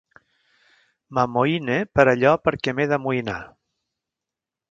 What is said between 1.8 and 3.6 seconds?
per allò perquè m'he d'amoïnar.